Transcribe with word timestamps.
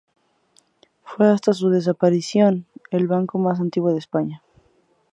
Fue, 1.03 1.29
hasta 1.29 1.53
su 1.53 1.69
desaparición, 1.69 2.65
el 2.89 3.07
banco 3.07 3.37
más 3.37 3.59
antiguo 3.59 3.91
de 3.91 3.99
España. 3.99 4.41